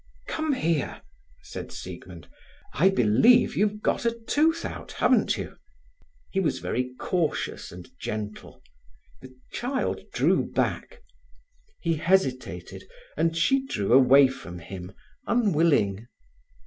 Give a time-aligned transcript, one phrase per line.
[0.27, 1.03] "Come here,"
[1.43, 2.27] said Siegmund.
[2.73, 5.57] "I believe you've got a tooth out, haven't you?"
[6.31, 8.63] He was very cautious and gentle.
[9.21, 11.03] The child drew back.
[11.81, 14.91] He hesitated, and she drew away from him,
[15.27, 16.07] unwilling.